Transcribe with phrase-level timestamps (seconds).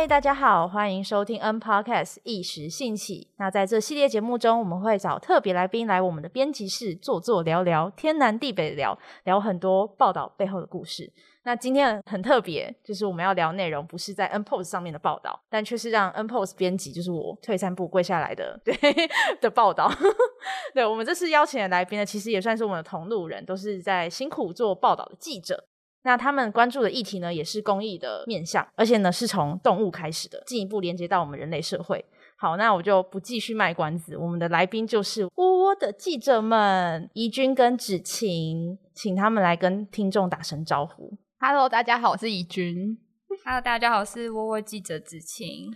[0.00, 3.28] 嗨，大家好，欢迎收听 N Podcast 一时兴起。
[3.36, 11.12] 那在这系列节目中，我们会找特别来宾来我们的编辑室坐坐聊聊，天南地北聊聊很多报道背后的故事。
[11.42, 18.74] 那今天很特别，就是我们要聊内容不是在 N Post 上面的报道，但却是让 N Post 编辑，就是我退三步跪下来的对
[19.42, 19.92] 的报道。
[20.72, 25.66] 对我们这次邀请的来宾呢，其实也算是我们的同路人，都是在辛苦做报道的记者。
[26.02, 32.04] 那他们关注的议题呢，也是公益的面向，而且呢是从动物开始的，进一步连接到我们人类社会。
[32.36, 41.18] 好，那我就不继续卖关子，我们的来宾就是窝窝的记者们，怡君跟芷晴，请他们来跟听众打声招呼。
[41.38, 42.98] Hello，大家好，我是怡君。
[43.44, 45.70] Hello，大家好，我是窝窝记者子晴。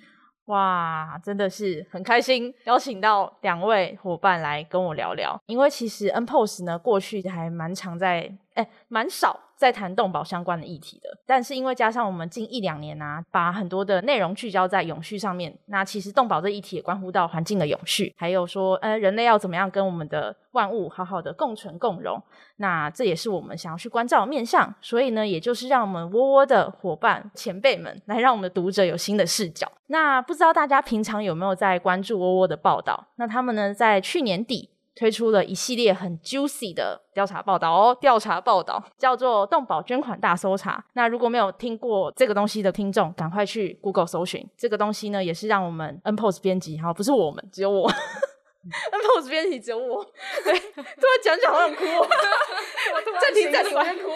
[0.46, 5.38] 哇，真的是很开心，邀请到两位伙伴来跟我聊聊。
[5.46, 9.38] 因为其实 N Post 呢，过去还蛮常在，哎，蛮少。
[9.56, 22.20] 在谈动保相关的议题的，但是因为加上我们近一两年啊，把很多的内容聚焦在永续上面，那其实动保这议题也关乎到环境的永续，还有说，呃，人类要怎么样跟我们的万物好好的共存共荣，
[22.56, 24.74] 那这也是我们想要去关照面向。
[24.80, 29.70] 所以呢，也就是让我们窝窝的伙伴前辈们来让我们的读者有新的视角。
[29.86, 33.06] 那不知道大家平常有没有在关注窝窝的报道？
[33.16, 34.70] 那他们呢，在去年底。
[34.94, 40.84] 推出了一系列很 juicy 的调查报道哦，调查报道叫做“动保捐款大搜查”。
[40.94, 50.04] 那如果没有听过这个东西的听众，赶快去 Google 搜寻这个东西呢，也是让我们 N Post 编辑哈，不是我们，只有我 N Post 编辑只有我，
[50.44, 50.86] 对， 突然
[51.22, 51.84] 讲讲好想哭，
[53.20, 54.10] 暂停暂停，我先哭。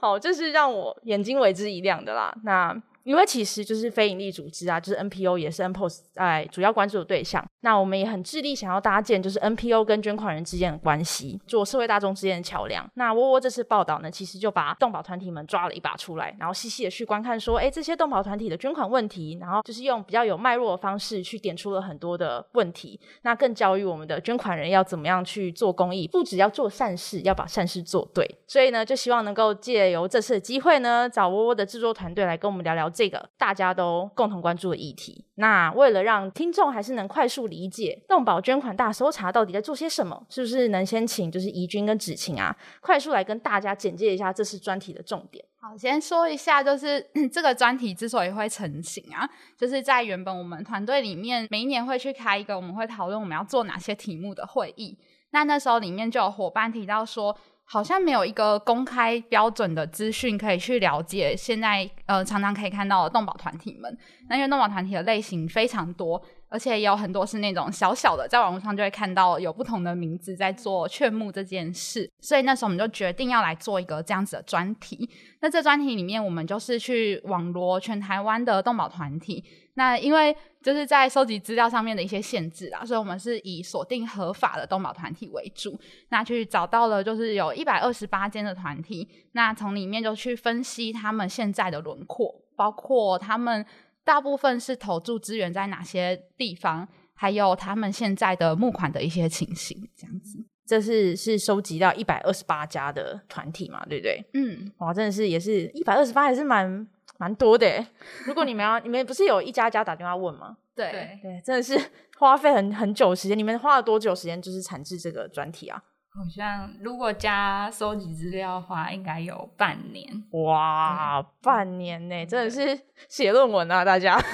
[0.00, 2.34] 好，这是让我眼睛为之一亮的啦。
[2.44, 2.82] 那。
[3.06, 7.44] 因为其实就是非营利组织啊，就是 NPO 也是 N Post 在主要关注的对象。
[7.60, 12.84] 那我们也很致力想要搭建就是 NPO 跟捐款人之间的关系，做社会大众之间的桥梁。
[12.94, 22.98] 那窝窝这次报道呢，其实就把动保团体们抓了一把出来，然后细细的去观看说，哎，这些动保团体的捐款问题，然后就是用比较有脉络的方式去点出了很多的问题。
[23.22, 28.28] 那更教育我们的捐款人要怎么样去做公益，不只要做善事，要把善事做对。
[28.48, 32.90] 所以呢，就希望能够借由这次的机会呢，找窝窝的制作团队来跟我们聊聊。
[32.96, 45.44] 这个大家都共同关注的议题，那为了让听众还是能快速理解动保捐款大搜查到底在做些什么，是不是能先请就是怡君跟芷晴啊，快速来跟大家简介一下这次专题的重点？
[45.60, 49.28] 好，先说一下，就是 这个专题之所以会成型啊，
[49.58, 54.96] 就是在原本我们团队里面每一年会去开一个我们会讨论我们要做哪些题目的会议，
[55.32, 57.36] 那那时候里面就有伙伴提到说。
[57.68, 66.22] 好像没有一个公开标准的资讯可以去了解现在呃常常可以看到的动保团体们，那因为动保团体的类型非常多，
[66.56, 75.06] 而且也有很多是那种小小的，在网络上就会看到有不同的名字在做劝募这件事，所以那时候我们就决定要来做一个这样子的专题。
[75.40, 79.44] 那这专题里面，我们就是去网罗全台湾的动保团体。
[79.74, 85.78] 那因为就是在收集资料上面的一些限制啊，所以我们是以锁定合法的动保团体为主。
[86.08, 93.62] 那去找到了就是有一百二十八间的团体，那从里面就去分析他们现在的轮廓，包括他们
[94.06, 100.38] 大部分是投注资源在哪些地方，还有他们现在的募款的一些情形，这样子。
[100.64, 104.24] 这是是收集到一百二十八家的团体嘛，对不对？
[104.34, 106.88] 嗯，哇，真的是也是一百二十八，还是蛮。
[107.18, 107.82] 蛮多的，
[108.26, 110.54] 如果你们要，你们不是有一家家打电话问吗？
[110.74, 111.74] 对对，真的是
[112.18, 113.38] 花费很很久时间。
[113.38, 115.82] 你们花了多久时间，就是产制这个专题啊？
[116.16, 120.24] 好像如果加收集资料的话，应该有半年。
[120.30, 124.18] 哇，半年呢，真的是写论文啊，大家。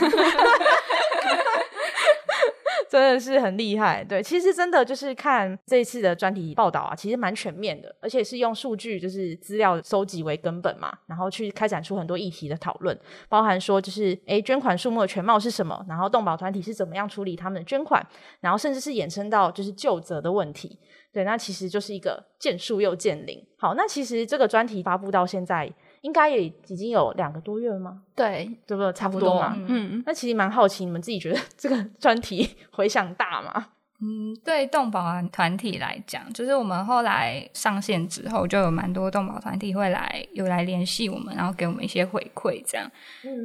[2.88, 12.96] 真的是很厉害，对，其实真的就是看这一次的专题报道啊，其实蛮全面的，而且是用数据就是资料收集为根本嘛，然后去开展出很多议题的讨论，
[13.30, 18.06] 包含说就是诶捐款数目的全貌是什么，然后动保团体是怎么样处理他们的捐款，
[18.40, 20.78] 然后甚至是衍生到就是救责的问题，
[21.12, 23.44] 对，那其实就是一个见树又见林。
[23.58, 25.72] 好，那其实这个专题发布到现在。
[26.02, 28.02] 应该也已经有两个多月了吗？
[28.16, 28.92] 对，对不对？
[28.92, 29.56] 差不多嘛。
[29.68, 33.68] 嗯，那其实蛮好奇，你们自己觉得这个 专题回响大吗？
[34.04, 42.60] 嗯，对动保团体来讲，就是我们后来上线之后，就有蛮多动保团体会来有来联系我们，然后给我们一些回馈。
[42.66, 42.90] 这样，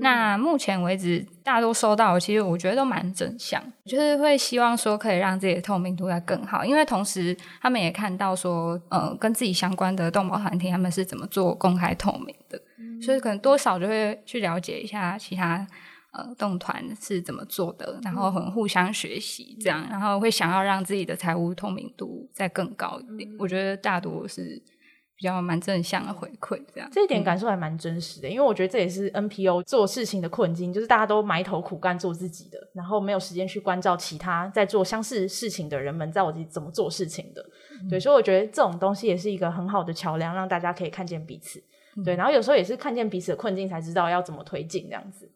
[0.01, 12.59] 那目前为止，大多收到，其实我觉得都蛮正向，就是会希望说可以让自己的透明度要更好，因为同时他们也看到说，呃，跟自己相关的动保团体他们是怎么做公开透明的，
[12.99, 15.67] 所以可能多少就会去了解一下其他。
[16.17, 17.99] 呃，动团是怎么做的？
[18.03, 23.29] 然后很互相学习，这样，然后会想要让自己的财务透明度再更高一点。
[23.37, 24.59] 我觉得大多是
[25.15, 37.45] 比较蛮正向的回馈，这样这一点感受还蛮真实的，因为我觉得这也是 NPO 做事情的困境，就是大家都埋头苦干做自己的，然后没有时间去关照其他在做相似事情的人们在我自己怎么做事情的。
[37.89, 41.63] 对，所以我觉得这种东西也是一个很好的桥梁，让大家可以看见彼此。
[42.05, 45.27] 对，然后有时候也是看见彼此的困境，才知道要怎么推进这样子。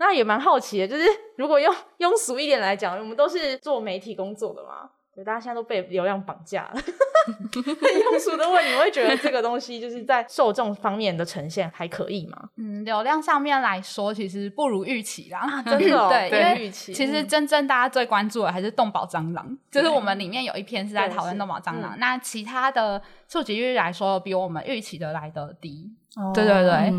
[0.00, 1.04] 那也蛮好奇的，就是
[1.36, 4.90] 如果用庸俗一点来讲，我们都是做媒体工作的嘛。
[5.22, 6.80] 大家现在都被流量绑架了。
[7.52, 12.48] 庸俗的问，你会觉得这个东西就是在受众方面的呈现还可以吗？
[12.56, 15.62] 嗯，流量上面来说，其实不如预期啦。
[15.66, 16.94] 真的， 对，因为预期。
[16.94, 21.98] 其实真正大家最关注的还是动保蟑螂，就是我们里面有一篇是在讨论动保蟑螂。
[21.98, 25.90] 那其他的触及率来说，比我们预期的来的低。
[26.32, 26.94] 对对对。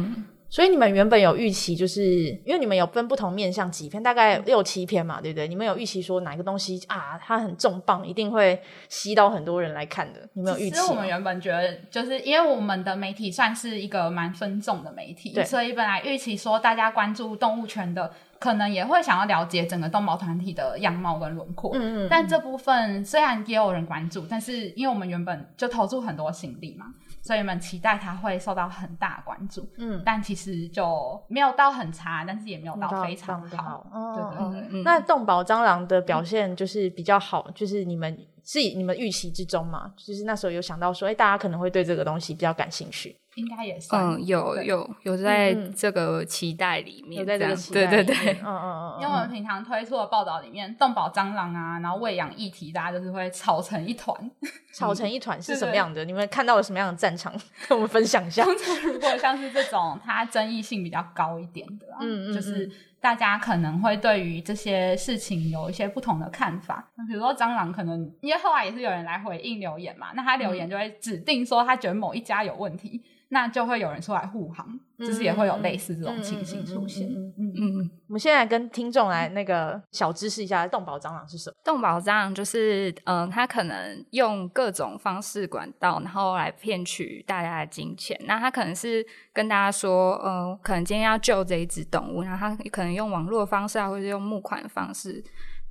[0.51, 2.03] 所以你们原本有预期，就是
[2.45, 5.47] 因为你们有分不同面向几篇，大概六七篇嘛，对不对？
[5.47, 10.19] 你们有预期说哪个东西啊，它很重磅，一定会吸到很多人来看的？
[10.33, 10.71] 你们有预期？
[10.71, 21.71] 其实我们原本觉得，就是因为我们的媒体算是一个蛮分众的媒体，所以本来预期说大家关注动物圈的，可能也会想要了解整个动保团体的样貌跟轮廓。
[21.75, 22.07] 嗯嗯。
[22.09, 26.87] 但这部分虽然也有人关注，但是因为我们原本就投注很多心力嘛。
[27.21, 33.85] 所以你们期待它会受到很大关注，嗯，但其实就没有到很差，但是也没有到非常好，
[34.15, 34.83] 对对对。
[34.83, 38.17] 那动保蟑螂的表现就是比较好，就是你们
[38.51, 39.93] 是你们预期之中嘛？
[39.95, 43.15] 就是那时候有想到说，哎，大家可能会对这个东西比较感兴趣。
[43.35, 54.13] 应该也算，嗯，有有有在这个期待里面，在这个期待，对对对，嗯嗯嗯，因为我们平常推出的报道里面，动保蟑螂啊，然后喂养议题，大家就是会吵成一团，
[54.75, 56.03] 吵成一团是什么样的？
[56.03, 57.33] 你们看到了什么样的战场？
[57.69, 58.45] 跟我们分享一下。
[58.83, 62.69] 如果像是这种它争议性比较高一点的，嗯嗯，就是
[63.01, 66.87] 大家可能会对于这些事情有一些不同的看法。
[66.95, 73.03] 那比如说蟑螂，可能因为后来也是有人来回应留言嘛，那他留言就会指定说他觉得某一家有问题。
[73.33, 74.67] 那就会有人出来护航，
[74.99, 77.07] 就是也会有类似这种情形出现。
[77.07, 81.55] 嗯嗯嗯，我们现在跟听众来那个小知识一下，动保蟑螂是什么？
[81.63, 88.19] 动保蟑螂就是，嗯，它可能用各种方式管道，然后来骗取大家的金钱。
[88.25, 95.23] 那它可能是跟大家说，嗯，可能今天要救这一只动物，然后它可能用网络方式啊，或者用募款方式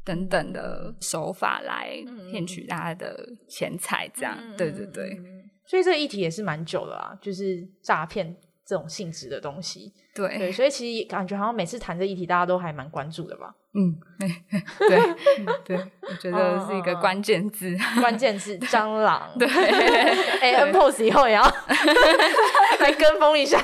[0.02, 4.10] 等等的手法来骗取大家的钱财。
[4.14, 5.20] 这样，对对对。
[5.70, 8.36] 所以这个议题也是蛮久了啊，就是诈骗
[8.66, 9.92] 这种性质的东西。
[10.12, 13.54] 对对，所以其实感觉好像每次谈这议题，大家都还蛮关注的吧？
[13.72, 13.94] 嗯，
[14.88, 15.00] 对
[15.64, 19.30] 对，我觉得是一个关键字，关键字 蟑螂。
[19.38, 21.42] 对，哎，N pose 以后也要
[22.80, 23.62] 来跟风一下，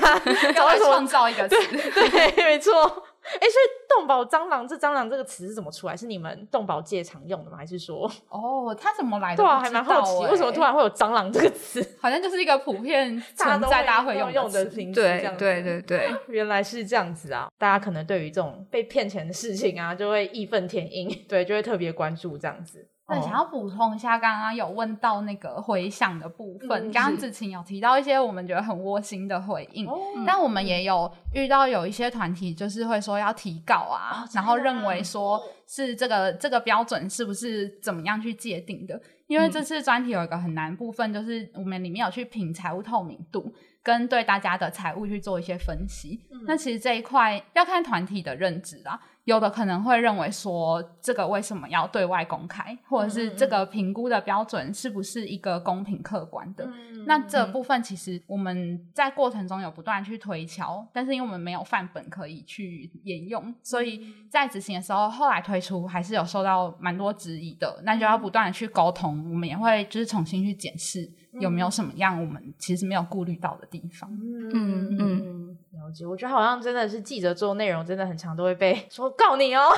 [0.55, 1.55] 要创造一个词。
[1.93, 3.03] 对，没错。
[3.35, 5.95] 哎，所以“动保蟑螂”这“蟑螂”这个词是怎么出来？
[5.95, 7.57] 是你们动保界常用的吗？
[7.57, 9.43] 还是说，哦，它怎么来的？
[9.43, 11.85] 对啊，还蛮好奇，为什么突然会有“蟑螂”这个词？
[12.01, 15.01] 好像就是一个普遍 存在、大家会用用的名词。
[15.01, 17.47] 对对对对，原来是这样子啊！
[17.57, 22.87] 大家可能对于这种被骗钱的事情啊，就会义愤填膺，对，就会特别关注这样子。
[23.07, 29.87] 对，想要补充一下，刚刚有问到那个回响的部分，刚刚子晴有提到一些我们觉得很窝心的回应，
[30.25, 39.01] 但我们也有遇到有一些团体，就是会说要提稿啊，然后认为说是这个这个标准是不是怎么样去界定的？
[39.27, 43.53] 因为这次专题有一个很难部分，就是我们里面有去评财务透明度。
[43.87, 56.69] 跟对大家的财务去做一些分析，那其实这一块要看团体的认知啦，有的可能会认为说这个为什么要对外公开，或者是这个评估的标准是不是一个公平客观的？
[57.05, 71.09] 那这部分其实我们在过程中有不断去推敲，但是因为我们没有范本可以去沿用，所以在执行的时候，后来推出还是有受到蛮多质疑的，那就要不断的去沟通，我们也会就是重新去检视。
[71.39, 74.09] 有没有什么样我们其实没有顾虑到的地方？
[74.53, 76.05] 嗯嗯，了解。
[76.05, 79.69] 我觉得好像真的是记者做内容，真的很长都会被说告你哦，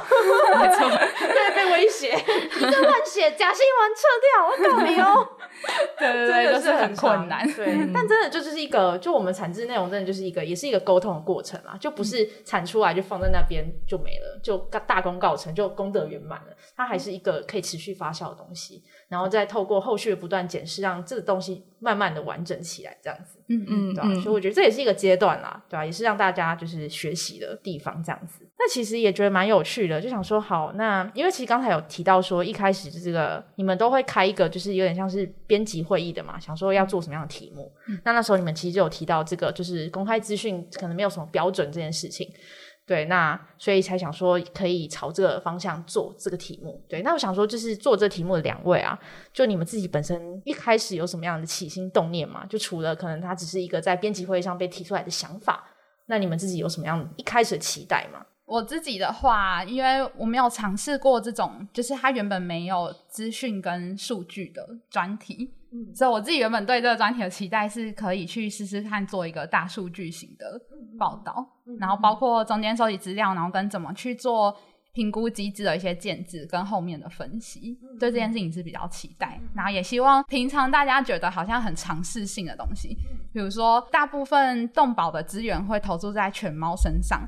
[0.59, 5.27] 没错， 对，被威胁，你这乱写假新闻，撤掉，我告你哦。
[5.97, 7.45] 对 对对，就是很困难。
[7.53, 16.47] 对，但真的就就是一个，就我们产制内容，真的就是一个，也是一个沟通的过程嘛，就不是产出来就放在那边就没了，就大功告成，就功德圆满了。
[16.75, 18.81] 它还是一个可以持续发酵的东西。
[19.09, 24.13] 然后再透过后续的不断检视，让这个东西慢慢的完整起来，这样子，嗯嗯，对吧？
[24.21, 25.83] 所以我觉得这也是一个阶段啦，对吧？
[25.83, 28.45] 也是让大家就是学习的地方，这样子。
[28.59, 37.71] 那其实也觉得蛮有趣的，就想说，好，那因为其实刚才有提到说，一开始这个你们都会开一个，就是有点像是编辑会议的嘛，想说要做什么样的题目。
[38.03, 42.29] 那那时候你们其实就有提到这个，就是公开资讯可能没有什么标准这件事情。
[42.89, 46.83] 对，那所以才想说可以朝这个方向做这个题目。
[46.89, 48.97] 对，那我想说，就是做这题目的两位啊，
[49.31, 52.43] 就你们自己本身一开始有什么样的起心动念嘛？
[52.47, 55.63] 就除了可能它只是一个在编辑会议上被提出来的想法，
[56.07, 58.25] 那你们自己有什么样一开始的期待吗？
[58.45, 65.51] 我自己的话，因为我没有尝试过这种，就是它原本没有资讯跟数据的专题，
[65.95, 70.59] 所以我自己原本对这个专题的期待是可以去试试看做一个大数据型的
[70.97, 71.45] 报道，
[71.79, 74.55] 然后包括中间收集资料，然后跟怎么去做
[74.93, 82.97] 评估机制的一些建制跟后面的分析，对这件事情是比较期待，然后也希望平常大家觉得好像很尝试性的东西，
[83.33, 87.21] 比如说大部分动保的资源会投注在犬猫身上。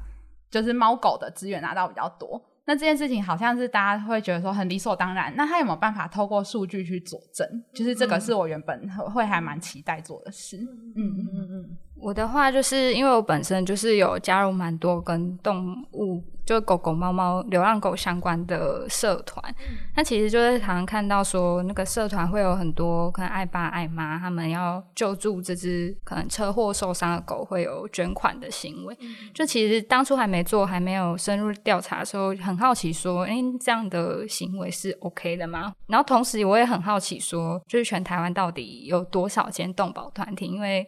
[0.49, 2.37] 就是猫狗的资源拿到比较多，
[2.71, 5.33] 那这件事情好像是大家会觉得说很理所当然。
[5.35, 7.45] 那他有没有办法透过数据去佐证？
[7.73, 10.55] 就是这个是我原本会还蛮期待做的事。
[10.95, 11.77] 嗯嗯嗯嗯。
[11.97, 16.23] 我的话就是因为我本身就是有加入蛮多跟动物。
[16.45, 19.53] 就狗狗、猫猫、流浪狗相关的社团，
[19.95, 28.97] 那其实就是常常看到说，那个社团会有很多可能爱爸爱妈，他们要救助这只可能车祸受伤的狗，会有捐款的行为。
[29.33, 35.73] 就其实当初还没做，还没有深入调查的时候，很好奇说，哎，这样的行为是 OK 的吗？
[35.87, 40.47] 然后同时我也很好奇说，就是全台湾到底有多少间动保团体？
[40.47, 40.85] 因为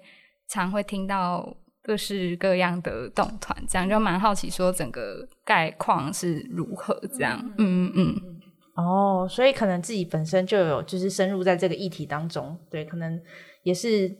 [0.49, 1.55] 常会听到。
[1.83, 7.39] 各式各样的动团，这样就蛮好奇，说整个概况是如何这样。
[7.57, 8.39] 嗯嗯嗯。
[8.75, 13.21] 哦，所以可能自己本身就有就是深入在这个议题当中，对，可能
[13.61, 14.11] 也是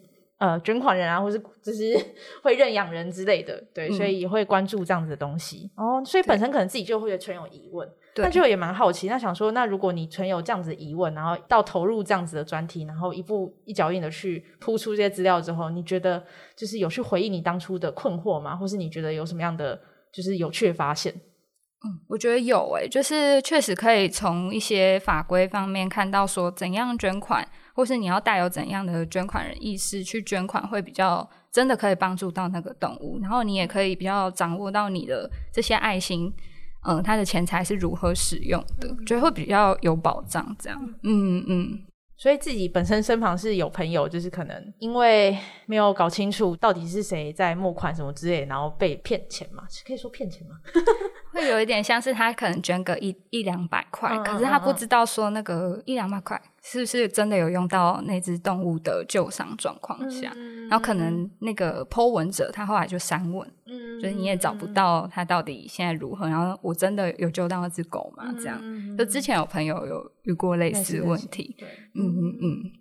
[0.44, 1.98] 呃捐款人啊，或是 就是
[2.42, 5.72] 会认养人之类的，对，所以也会关注这样子的东西。
[5.78, 7.90] 哦，所以本身可能自己就会存有疑问。
[8.16, 16.24] 那就也蛮好奇，那想说，那如果你存有这样子的疑问，然后到投入这样子的专题，然后一步一脚印的去铺出这些资料之后，你觉得
[16.56, 18.56] 就是有去回应你当初的困惑吗？
[18.56, 19.80] 或是你觉得有什么样的
[20.14, 21.12] 就是有趣的发现？
[21.12, 36.34] 嗯，我觉得有诶，就是确实可以从一些法规方面看到说怎样捐款，或是你要带有怎样的捐款人意识去捐款，会比较真的可以帮助到那个动物，然后你也可以比较掌握到你的这些爱心。
[36.86, 40.78] 嗯，他的钱财是如何使用的，觉得会比较有保障，这样。
[41.04, 41.80] 嗯嗯，
[42.18, 49.64] 所以自己本身身旁是有朋友，就是可能因为没有搞清楚到底是谁在募款什么之类，然后被骗钱嘛？
[49.88, 50.58] 可以说骗钱吗？
[51.34, 56.42] 会有一点像是他可能捐个一一两百块，可是他不知道说那个一两百块。
[56.66, 60.34] 是不是真的有用到那只动物的救伤状况下？
[60.70, 63.46] 然后可能那个剖文者他后来就删文，
[64.02, 66.26] 就是你也找不到他到底现在如何。
[66.26, 68.34] 然后我真的有救到那只狗吗？
[68.38, 68.62] 这样，
[68.98, 71.54] 就之前有朋友有遇过类似问题。
[71.96, 72.72] 嗯嗯嗯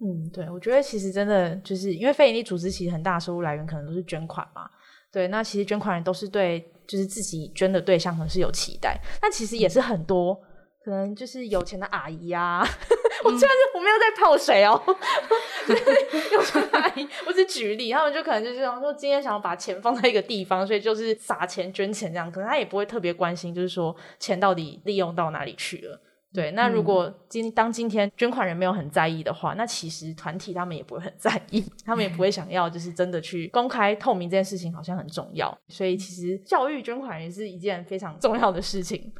[0.00, 4.70] 嗯，对，我觉得其实真的就是因为非营利组织其实很大收入来源可能都是捐款嘛。
[5.16, 10.38] 对，那其实捐款人都是对就是自己捐的对象可能是有期待，但其实也是很多。
[10.84, 12.60] 可能就是有钱的阿姨啊，
[13.24, 14.78] 我虽然是我没有在泡水哦，
[16.32, 25.98] 有钱的阿姨，我是举例，他们就可能就是说今天想要把钱放在一个地方，所以就是撒钱捐钱这样，可能他也不会特别关心，就是说钱到底利用到哪里去了。
[26.36, 39.10] 对，那如果今当今天捐款人没有很在意的话，那其实团体他们也不会很在意，他们也不会想要就是真的去公开透明这件事情好像很重要，所以其实教育捐款也是一件非常重要的事情。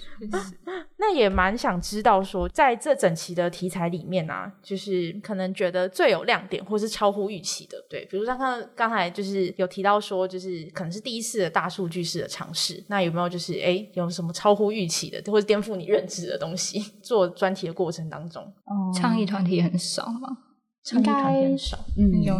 [0.98, 16.84] 那也蛮想知道说，在这整期的题材里面啊，就是可能觉得最有亮点或是超乎预期的，对，比如像刚刚才就是有提到说，就是可能是第一次的大数据式的尝试，那有没有就是哎有什么超乎预期的，或者颠覆你认知的东西？
[17.06, 18.52] 做专题的过程当中，
[18.92, 20.28] 倡议团体很少吗？
[20.82, 22.34] 倡议团体很少，嗯，有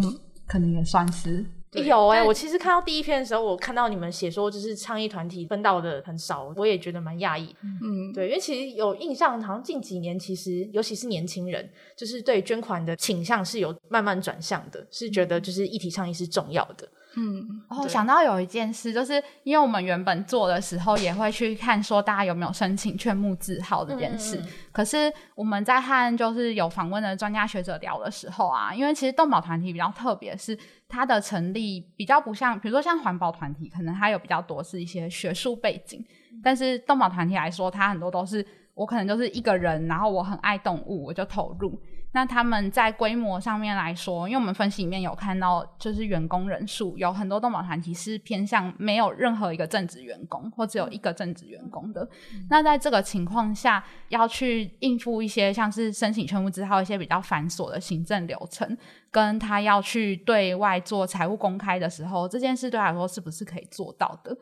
[0.47, 2.23] 可能也算是有哎。
[2.23, 7.55] 我其实看到第一篇的时候，我看到你们写说就是倡议团体分到的很少，我也觉得蛮讶异。
[7.63, 16.89] 嗯，对，因为其实有印象，好像近几年其实尤其是年轻人，就是对捐款的倾向是有慢慢转向的，是觉得就是议题倡议是重要的。
[17.17, 24.39] 嗯，哦，想到有一件事，就是因为我们原本做的时候也会去看说大家有没有申请劝募字号这件事。
[24.71, 30.57] 可是我们在和就是有访问的专家学者聊的时候啊，因为其实动保团体比较特别，是
[30.89, 36.05] 它的成立比较不像，比如说像环保团体，可能它有比较多是一些学术背景，
[36.43, 38.47] 但是动保团体来说，它很多都是。
[38.75, 41.81] 我可能就是一个人，然后我很爱动物，我就投入。
[42.17, 52.09] 那他们在规模上面来说，因为我们分析里面有看到，就是员工人数有很多动保团体是偏向没有任何一个正职员工，或只有一个正职员工的。
[52.49, 58.75] 那在这个情况下，要去应付一些像是申请全部资料一些比较繁琐的行政流程，
[59.11, 64.35] 跟他要去对外做财务公开的时候，这件事对他来说是不是可以做到的？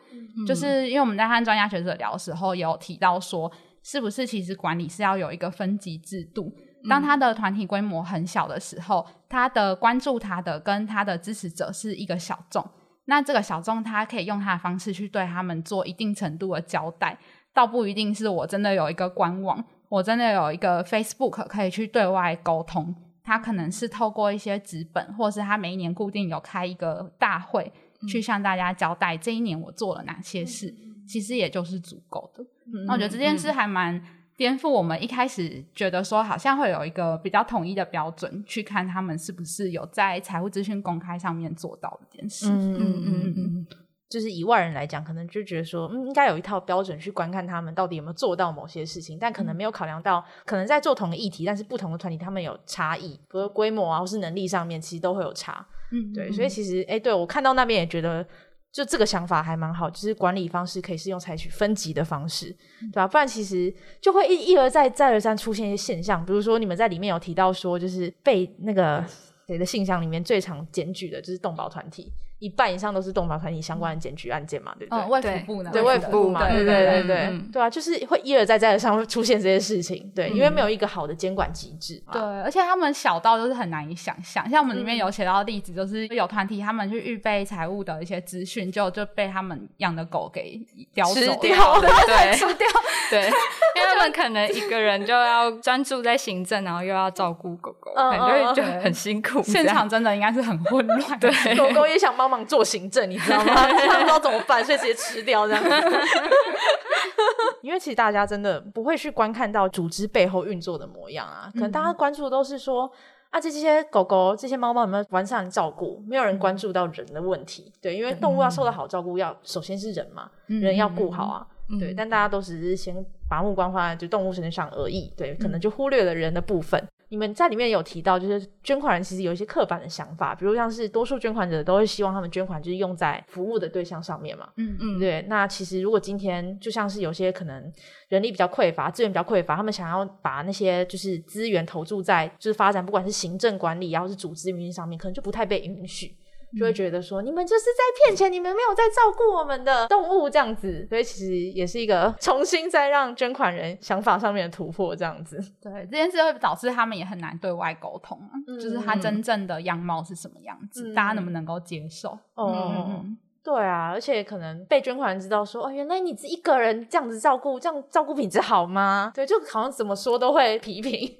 [0.47, 3.51] 就是因为我们在和专家学者聊的时候，也有提到说，
[3.83, 6.55] 是不是其实管理是要有一个分级制度。
[6.89, 12.65] 当他的团体规模很小的时候，他的关注他的跟他的支持者是一个小众，
[13.07, 17.19] 那这个小众他可以用他的方式去对他们做一定程度的交代，
[17.53, 27.73] 倒不一定是我真的有一个官网，我真的有一个 Facebook 可以去对外沟通，他可能是透过一些纸本，或是他每一年固定有开一个大会，
[28.07, 30.75] 去向大家交代这一年我做了哪些事，
[31.09, 32.45] 其实也就是足够的。
[32.87, 34.03] 那我觉得这件事还蛮。
[34.37, 42.49] 颠覆我们一开始觉得说，好像会有一个比较统一的标准，去看他们是不是有在财务资讯公开上面做到这件事。
[42.49, 43.67] 嗯嗯嗯嗯，
[44.09, 55.65] 就是以外人来讲，可能就觉得说，嗯，应该有一套标准去观看他们到底有没有做到某些事情，但可能没有考量到，可能在做同个议题，但是不同的团体他们有差异，比如规模啊，或是能力上面，其实都会有差。
[55.93, 58.27] 嗯，对，所以其实，哎，对我看到那边也觉得。
[58.75, 62.47] 就这个想法还蛮好，就是管理方式可以是用采取分级的方式，
[62.93, 63.07] 对吧？
[63.07, 69.05] 不然其实就会一一而再、再而三出现一些现象，比如说你们在里面有提到说，就是被那个
[69.47, 72.13] 谁的信箱里面最常检举的就是动保团体。
[72.45, 75.07] 一半以上都是动保团体相关的检举案件嘛，对不对？
[75.07, 75.71] 外服部呢？
[75.73, 82.03] 对外服部嘛，对对对对对啊，就是会一而再再而三会出现这些事情，对，因为没有一个好的监管机制。
[82.13, 90.61] 对，而且他们小到就是很难以想象，像我们里面有写到的例子，就是有团体他们去预备财务的一些资讯，就就被他们养的狗给
[90.93, 91.75] 叼走掉。
[91.77, 92.67] 了， 对，吃掉，
[93.11, 103.11] 对，因为他们可能一个人就要专注在行政，然后又要照顾狗狗，感觉就很辛苦，现场真的应该是很混乱， 对，狗狗也想帮忙做行政。
[103.11, 103.67] 你知道吗？
[103.69, 105.63] 不知道怎么办，所以直接吃掉这样。
[107.61, 112.91] 因为其实大家真的不会去观看到组织背后运作的模样啊，可能大家关注的都是说
[113.31, 116.03] 啊，这些狗狗、这些猫猫有没有完善照顾？
[116.07, 117.73] 没有人关注到人的问题。
[117.81, 121.47] 对，因为动物要受到好照顾，要首先是人嘛，人要顾好啊。
[121.81, 122.95] 对，但大家都只是先
[123.31, 125.11] 把目光放在就动物身上而已。
[125.17, 126.87] 对，可能就忽略了人的部分。
[127.09, 134.49] 你们在里面有提到，就是捐款人其实有一些刻板的想法，比如像是多数捐款者都会希望他们捐款就是用在服务的对象上面嘛。
[134.57, 135.25] 嗯嗯，对。
[135.29, 137.73] 那其实如果今天就像是有些可能
[138.09, 146.17] 人力比较匮乏、资源比较匮乏，他们想要把那些就是资源投注在就是发展，不管是行政管理，然后是组织运营上面，可能就不太被允许。
[146.59, 155.39] 就会觉得说，你们就是在骗钱，你们没有在照顾我们的动物这样子，所以其实也是一个 重新再让捐款人想法上面的突破这样子。
[155.61, 162.19] 对，这件事会导致他们也很难对外沟通啊，就是他真正的样貌是什么样子，大家能不能够接受？
[162.35, 163.05] 哦。
[163.45, 169.13] 对啊，而且可能被捐款人知道说，哦，原来你一个人这样子照顾，这样照顾品质好吗？
[169.15, 171.15] 对，就好像怎么说都会批评，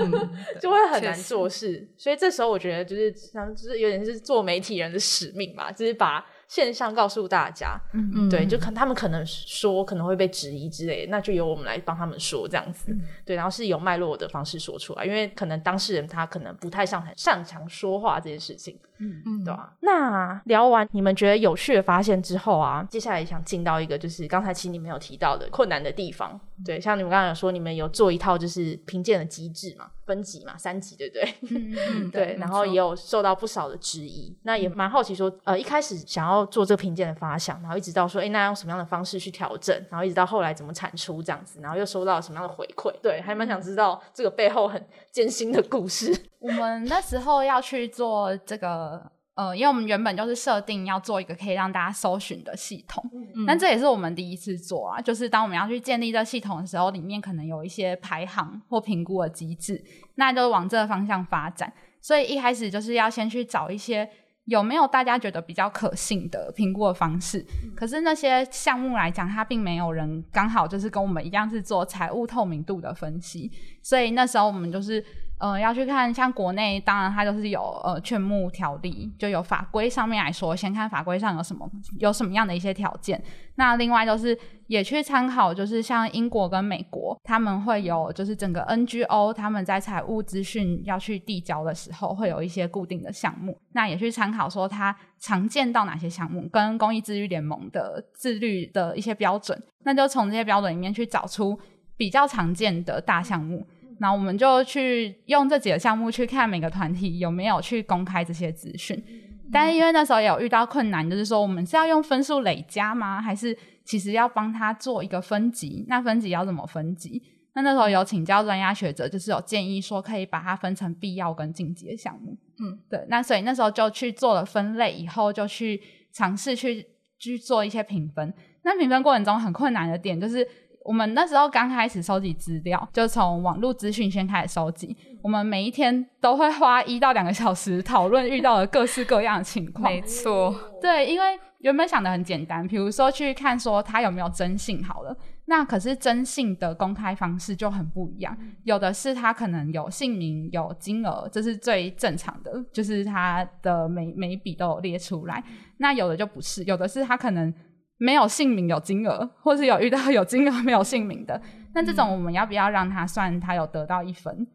[0.60, 1.88] 就会很难做事。
[1.96, 6.26] 所以这时候我觉得就是像，就是有点是做媒体人的使命吧，就是把。
[6.48, 19.22] 现象告诉大家，嗯嗯，对，就可他们可能说可能会被质疑之类，那就由我们来帮他们说这样子，对，然后是有脉络的方式说出来，因为可能当事人他可能不太擅擅长说话这件事情，嗯。
[19.26, 19.74] 嗯，对吧？
[19.80, 29.90] 那聊完你们觉得有趣的发现之后啊，接下来想进到一个就是刚才其实你们有提到的困难的地方，对，像你们刚才有说你们有做一套就是评鉴的机制嘛。
[30.08, 31.34] 分级嘛，三级对不对？
[31.50, 34.34] 嗯对，然后也有受到不少的质疑。
[34.44, 39.76] 那也蛮好奇说，呃，一开始想要做这个评鉴的发想，然后一直到说，哎，那用什么样的方式去调整？
[39.90, 42.90] 然后一直到后来怎么产出这样子，然后又收到什么样的回馈？
[43.02, 46.10] 对，还蛮想知道这个背后很艰辛的故事。
[46.38, 49.12] 我们那时候要去做这个。
[49.38, 53.08] 呃，因为我们原本就是设定要做一个可以让大家搜寻的系统，
[53.46, 55.00] 但这也是我们第一次做啊。
[55.00, 59.80] 就是当我们要去建立这系统的时候，里面可能有一些排行或评估的机制，
[60.16, 61.72] 那就往这个方向发展。
[62.00, 64.10] 所以一开始就是要先去找一些
[64.46, 67.46] 有没有大家觉得比较可信的评估的方式。
[67.76, 73.52] 可是那些项目来讲，它并没有人刚好就是跟我们一样是做财务透明度的分析，
[73.84, 75.04] 所以那时候我们就是。
[75.38, 83.22] 呃，要去看像国内，当然它就是有呃劝募条例，就有法规上面来说，先看法规上有什么有什么样的一些条件。
[83.54, 93.56] 那另外就是也去参考，就是像英国跟美国，他们会有就是整个 NGO 他们在财务资讯要去递交的时候，会有一些固定的项目。
[93.72, 101.58] 那也去参考说它常见到哪些项目，跟公益自律联盟的自律的一些标准，那就从这些标准里面去找出。
[101.96, 103.66] 比较常见的大项目。
[103.98, 109.02] 然后我们就去用这几个项目去看每个团体有没有去公开这些资讯。
[109.50, 113.20] 但是因为那时候也有遇到困难，就是说我们是要用分数累加吗？
[113.20, 115.84] 还是其实要帮他做一个分级？
[115.88, 117.22] 那分级要怎么分级？
[117.54, 122.36] 那那时候有请教专家学者，就是有建议说可以把它分成必要跟晋级的项目。
[122.60, 123.04] 嗯，对。
[123.08, 125.80] 那所以那时候就去做了分类，以后就去
[126.12, 126.86] 尝试去
[127.18, 128.32] 去做一些评分。
[128.62, 130.46] 那评分过程中很困难的点就是。
[130.88, 134.96] 我们那时候刚开始收集资料，就从网络资讯先开始收集。
[135.20, 139.82] 我们每一天都会花一到两个小时讨论遇到的各式各样的情况。
[139.82, 148.34] 没错，对，因为原本想的很简单，比如说去看说他有没有征信好了，那可是征信的公开方式就很不一样。
[148.64, 155.44] 有的是他可能有姓名、有金额，这是最正常的，就是他的每每一笔都有列出来。
[155.76, 157.52] 那有的就不是，有的是他可能。
[157.98, 161.40] 没有姓名有金额，或是有遇到有金额没有姓名的，
[161.74, 164.46] 那这种我们要不要让他算他有得到一分，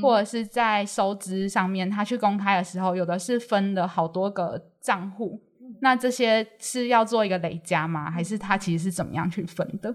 [0.00, 5.42] 或者是在收支上面他去公开的时候，有的是分了好多个账户，
[5.80, 8.10] 那这些是要做一个累加吗？
[8.10, 9.94] 还是他其实是怎么样去分的？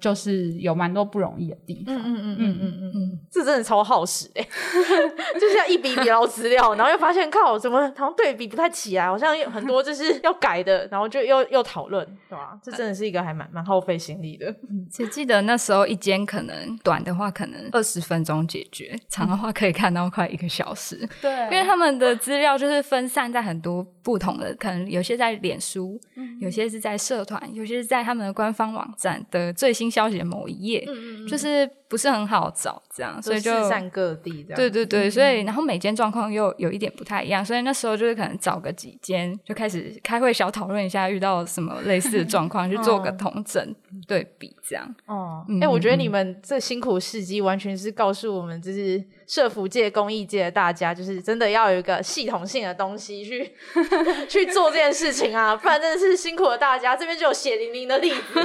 [0.00, 4.42] 就是有蛮多不容易的地方，嗯嗯嗯嗯嗯嗯嗯，这真的超耗时哎，
[5.38, 12.58] 就是要一笔笔捞资料，然后又发现靠，怎么好像对比不太起来，好像有很多就是要改的，然后就又又讨论，对吧？
[12.62, 14.54] 这真的是一个还蛮蛮耗费心力的。
[14.90, 21.06] 只记得那时候一间可能短的话可能二十分钟解决，长的话可以看到快一个小时。
[21.20, 26.00] 对，因为他们的资料就是分散在很多不同的，可能有些在脸书，
[26.40, 29.89] 有些是在社团，有些是在他们的官方网站的最新。
[29.90, 30.86] 消息的某一页，
[31.28, 34.56] 就是不是很好找，这样，所以就四散各地这样。
[34.56, 43.74] 对对对，所以然后每间状况又有一点不太一样，所以那时候就是可能找个几间，就开始开会小讨论一下遇到什么类似的状况，去做个统整
[44.06, 44.94] 对比，这样。
[45.06, 49.04] 哦，哎，我觉得你们这辛苦事迹完全是告诉我们，就是。
[49.30, 53.48] 社服界、公益界的大家，就是真的要有一个系统性的东西去
[54.28, 56.96] 去做这件事情啊， 不然真的是辛苦了大家。
[56.96, 58.40] 这边就有血淋淋的例子，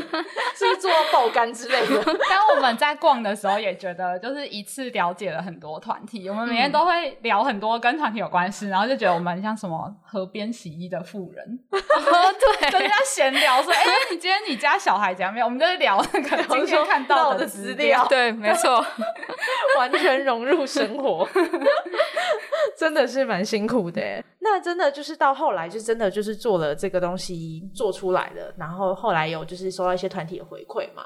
[0.56, 2.04] 是做爆肝之类的。
[2.30, 6.30] 当我们在逛的时候，也觉得就是一次了解了很多团体。
[6.30, 18.06] 我们每天都会聊很多跟团体有关系，然后就觉得我们像什么河边洗衣的妇人， 对，跟人家闲聊说：“哎，你今天你家小孩怎样？”没有，我们就是聊那个今天看到的资料。
[18.10, 18.86] 对，没错，
[19.78, 20.66] 完全融入。
[20.66, 21.28] 生活
[22.78, 24.02] 真的是蛮辛苦的，
[24.40, 31.06] 那真的就是到后来就真的就是做了这个东西做出来了，然后后来有就是收到一些团体的回馈嘛，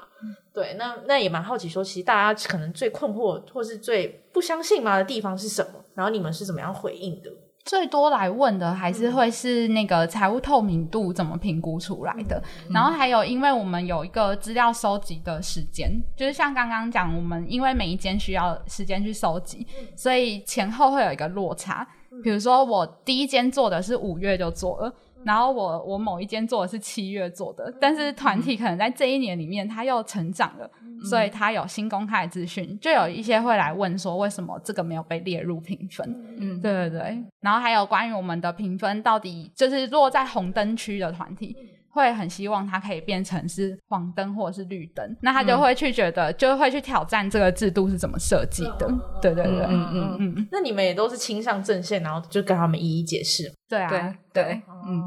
[0.60, 7.30] 对，那那也蛮好奇说，其实大家可能最困惑或是最不相信嘛的地方是什么，然后你们是怎么样回应的？
[7.64, 12.42] 最多来问的还是会是那个财务透明度怎么评估出来的，
[12.74, 21.86] 然后还有因为我们有一个资料收集的时间，就是像刚刚讲，我们因为每一间需要时间去收集，所以前后会有一个落差。
[22.22, 24.92] 比如说我第一间做的是五月就做了。
[25.24, 30.70] 然后我我某一间做的是七月做的，但是团体可能在这一年里面他又成长了，
[31.04, 36.36] 所以他有新公开资讯，就有一些会来问说为什么这个没有被列入评分？
[36.38, 37.24] 嗯，对对对。
[37.40, 41.56] 然后还有关于我们的评分到底就是落在红灯区的团体，
[41.92, 48.88] 会很希望它可以变成是黄灯或者是绿灯，那他就会去觉得就会去挑战这个制度是怎么设计的。
[49.20, 50.48] 对对对，嗯嗯嗯。
[50.52, 53.52] 那你们也都是亲上阵线，然后就跟他们一一解释。
[53.68, 54.62] 对啊，对。
[54.86, 55.02] 嗯，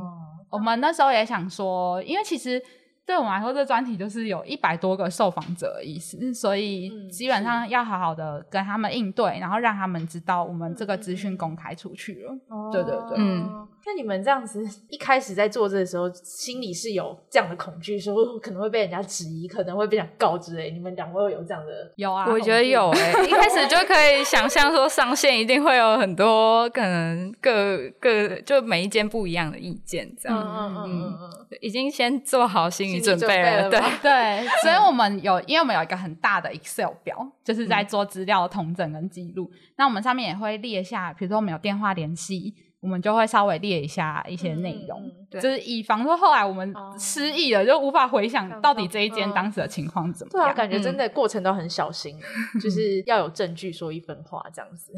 [0.50, 2.62] 我们那时候也想说，因为其实
[3.06, 12.34] 对我们来说，这专题就是有一百多个受访者的意思，所以基本上要好好的跟他们应对，然后让他们知道我们这个资讯公开出去了。
[12.72, 13.68] 对对对，嗯。
[13.86, 20.72] 那你们这样子一开始在做这的时候，心里是有这样的恐惧，说可能会被人家质疑，可能会被人告之类。
[20.72, 21.92] 你们两位有这样的？
[21.98, 23.12] 有啊，我觉得有哎。
[23.26, 30.39] 一开始就可以想象说，上线一定会有很多可能各各就每一间不一样的意见，这样。
[30.39, 33.69] 嗯嗯嗯嗯，已经先做好心理准备了。
[33.69, 39.51] 对 对，所以我们有，因为我们有一个很大的 Excel 表，就是在做资料统整跟记录。
[39.75, 42.53] 那我们上面也会列下，比如说我们有电话联系。
[42.84, 50.43] 我们就会稍微列一下一些内容，就是以防说后来我们失忆了，就无法回想到底这一间当时的情况怎么样。
[50.46, 52.19] 对啊，感觉真的过程都很小心，
[52.62, 54.91] 就是要有证据说一分话这样子。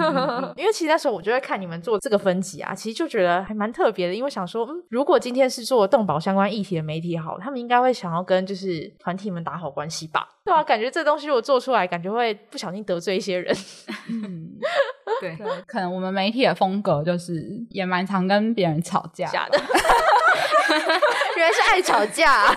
[0.56, 10.26] 因为其实那时候我就在看你们做这个分级啊，其实就觉得还蛮特别的，因为想说，嗯，如果今天是做动保相关议题的媒体，好，他们应该会想要跟就是团体们打好关系吧？
[10.46, 13.52] 对啊，感觉这东西如果做出来，感觉会不小心得罪一些人。
[15.20, 19.58] 对，可能我们媒体的风格就是也蛮常跟别人吵架的，
[21.36, 22.56] 原来是爱吵架，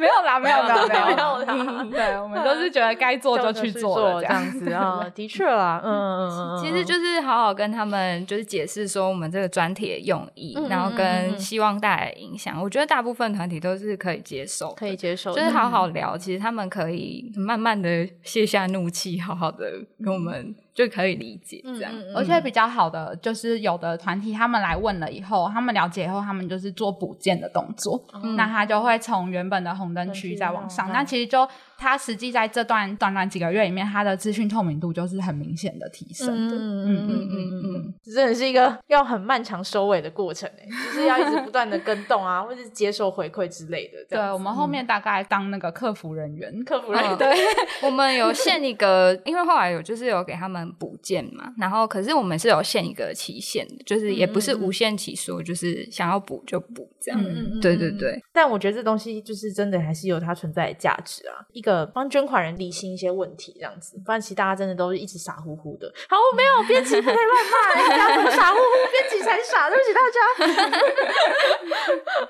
[0.02, 1.84] 没有啦，没有，没有，没有，没有啦。
[1.92, 4.72] 对，我们都是觉得该做就去做， 这样子。
[4.72, 12.60] 啊，的确啦，嗯嗯嗯，其实就是好好跟他们就是解释说我们这个专题的用意，然后跟希望带来的影响。
[12.62, 16.16] 我觉得大部分团体都是可以接受，可以接受，就是好好聊。
[16.16, 19.66] 其实他们可以慢慢的卸下怒气，好好的
[20.02, 20.54] 跟我们。
[20.72, 28.02] 就可以理解这样，而且比较好的就是有的团体他们来问了以后，他们了解以后，他们就是做补件的动作，
[28.34, 31.48] 那他就会从原本的红灯区再往上，那其实就。
[31.80, 36.54] 它实际在这段短短几个月里面，它的资讯透明度就是很明显的提升的。
[36.54, 43.96] 嗯嗯嗯嗯嗯，真的是一个要很漫长收尾的过程诶，就是要一直不断的跟动啊， 或者是接受回馈之类的。
[44.10, 47.16] 对，我们后面大概当那个客服人员，客服人员。
[47.16, 47.34] 对，
[47.82, 57.18] 我们有限一个，因为后来有就是有给他们补件嘛，然后可是我们是有限一个期限的，就是也不是无限期说，就是想要补就补这样。
[57.22, 58.22] 嗯嗯对对对。
[58.34, 61.69] 但我觉得这东西就是真的还是有它存在的价值啊，一个。
[61.86, 65.92] 帮捐款人理清一些问题，这样子，不然其实大家真的都是一直傻乎乎的。
[66.08, 70.20] 好，没有编辑不可以乱骂，人家傻乎乎，编辑才傻，对不起大家。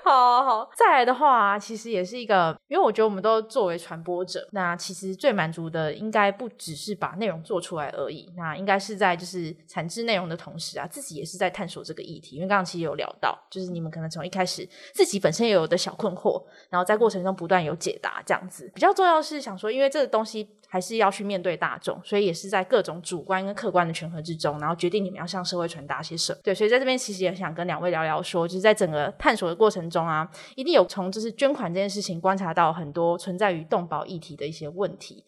[0.02, 12.36] 好好，再来的话，其实也是一个，因为我觉得我们都作为传播者，那其实最满足的应该不只是把内容做出来而已，那应该是在就是产制内容的同时啊，自己也是在探索这个议题。
[12.36, 19.40] 因为刚刚其实有聊到，就是你们可能从一开始自己本身也有的小困惑，然后在过程中不断有解答，这样子比较重要是是。
[19.40, 26.38] 想说，因为这个东西还是要去面对大众，所以也是在各种主观跟客观的权衡之中，然后决定你们要向社会传达些什么。
[26.44, 35.24] 对，所以在这边其实也想跟两位聊聊，说就是在整个探索的过程中啊，一定有从就是捐款这件事情观察到很多存在于动保议题的一些问题。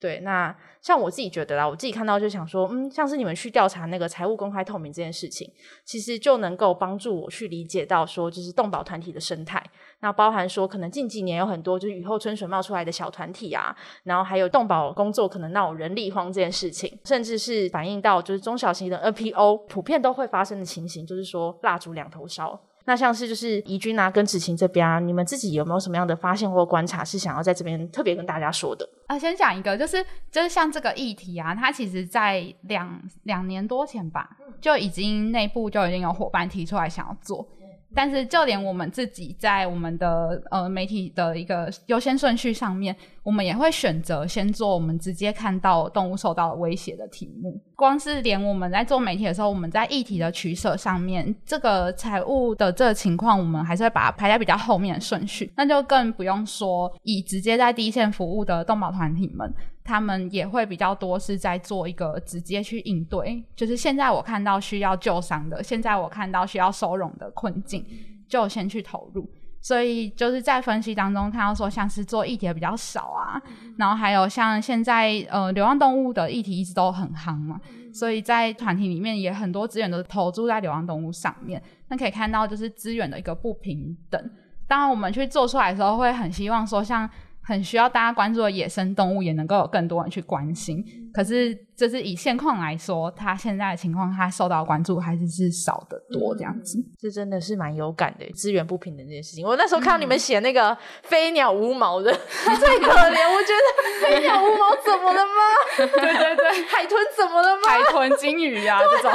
[0.00, 5.50] 对，那像我自己觉得啦，我自己看到就想说，嗯，像是你们去调查那个财务公开透明这件事情，
[5.82, 9.64] 其实就能够帮助我去理解到说，就是动保团体的生态。
[10.00, 22.60] 那包含说，可能近几年有很多就是雨后春笋冒出来的小团体啊，然后还有动保工作可能闹人力荒这件事情，甚至是反映到就是中小型的 NPO 普遍都会发生的情形，就是说蜡烛两头烧。
[22.86, 28.88] 那像是就是怡君啊，跟子晴这边啊，你们自己有没有什么样的发现或观察，是想要在这边特别跟大家说的？
[29.06, 34.28] 啊，先讲一个，就是就是像这个议题啊，它其实在两两年多前吧，
[34.60, 37.46] 就已经内部就已经有伙伴提出来想要做。
[37.94, 47.60] 但是，就连我们自己在我们的呃媒体的一个优先顺序上面，我们也会选择先做我们直接看到动物受到威胁的题目。
[47.76, 55.52] 光是连我们在做媒体的时候，我们在议题的取舍上面，这个财务的这个情况，我们还是会把它排在比较后面的顺序。
[55.56, 59.52] 那就更不用说以直接在第一线服务的动保团体们。
[59.84, 67.84] 他们也会比较多是在做一个直接去应对，就是现在我看到需要救伤的，现在我看到需要收容的困境，
[68.26, 69.30] 就先去投入。
[69.60, 73.40] 所以就是在分析当中看到说，像是做议题比较少啊，
[73.76, 77.60] 然后还有像现在呃流浪动物的议题一直都很夯嘛，
[77.92, 81.62] 所以在团体里面也很多资源都投注在流浪动物上面。
[81.88, 84.30] 那可以看到就是资源的一个不平等。
[84.66, 87.08] 当然我们去做出来的时候，会很希望说像。
[87.44, 90.82] 很需要大家关注的野生动物，也能够有更多人去关心。
[91.14, 91.56] 可是。
[91.76, 96.78] 就是以现况来说，他现在的情况，他受到关注还是是少的多这样子。
[96.96, 99.44] 这真的是蛮有感的，资源不平等这件事情。
[99.44, 103.26] 我那时候看到你们写那个飞鸟无毛的， 最可怜。
[103.26, 105.32] 我觉得飞鸟无毛怎么了吗？
[105.76, 107.62] 对对对，海豚怎么了吗？
[107.66, 109.10] 海豚、金鱼啊这种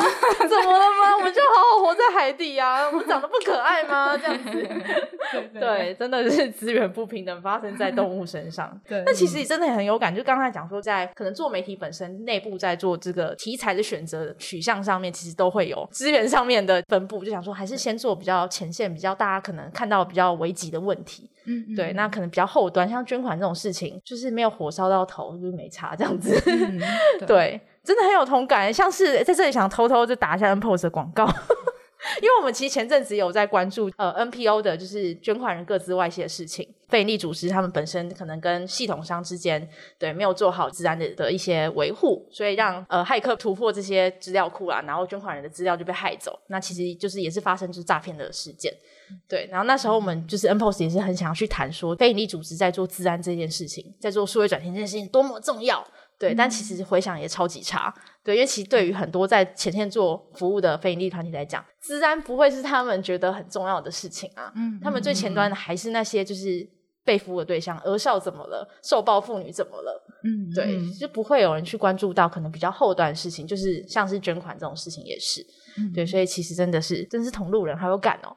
[0.49, 1.15] 怎么了吗？
[1.17, 4.17] 我们就好好活在海底啊，我们长得不可爱吗？
[4.17, 4.67] 这样子，
[5.57, 8.77] 对，真的是资源不平等发生在动物身上。
[8.85, 12.60] 对，那其实真的很有感，就刚才讲说，在可能做媒体本身内部。
[12.60, 17.23] 在做这个题材的选择取向上面，其实都会有资源上面的分布。
[17.23, 21.30] 就想说，还是先做比较前线、比较大家可能看到比较危急的问题。
[21.45, 26.38] 嗯，对，那可能比较后端，像捐款这种事情，就是没有火烧到头，就是没差这样子。
[27.25, 28.73] 对，真的很有同感。
[28.73, 31.25] 像是在这里想偷偷就打一下 N Pose 的广告。
[32.21, 39.67] 因为我们其实前阵子有在关注呃 NPO 的，就是捐款人各自外泄的事情，非营利组织他们本身可能跟系统商之间
[39.97, 48.73] 对没有做好治安的的一些维护，所以让呃骇客突破这些资料库啊，然后捐款人的资料就被害走，那其实就是也是发生就是诈骗的事件，
[49.27, 55.85] 对，然后那时候我们就是 NPO 也是很想要去谈说非营利组织在做治安这件事情，在做数位转型这件事情多么重要。
[56.19, 57.93] 对，但其实回想也超级差。
[58.23, 64.51] 对，因为其实对于很多在前线做服务的非营利团体来讲，自然不会是他们觉得很重要的事情啊。
[64.55, 66.67] 嗯，他们最前端的还是那些就是
[67.05, 70.05] 被服务的对象，儿少怎么了，受暴妇女怎么了。
[70.25, 75.41] 嗯，对，嗯就不会有人去关注到可能比较后端的事情，就是像是捐款这种事情也是。
[75.77, 78.36] 嗯对，所以其实真的是真是同路人，好有感哦。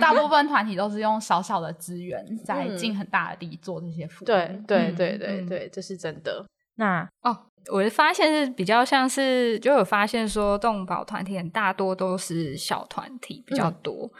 [0.00, 4.26] 大部分团体都是用少少的资源，在嗯尽很大的力做这些服务。
[4.26, 6.46] 对对嗯对对嗯对，这是真的。
[6.76, 14.10] 那哦，我的发现是比较像是，就有发现说动保团体很大多都是小团体比较多，